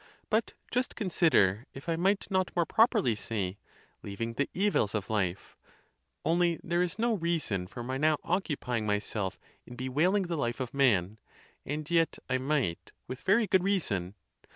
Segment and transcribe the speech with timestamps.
[0.31, 3.59] But just consider if I might not more properly say,
[4.01, 5.55] leaving the evils of life;
[6.25, 10.73] only there is no reason for my now occupying myself in bewailing the life of
[10.73, 11.19] man,
[11.67, 14.15] and yet I might, with very good reason.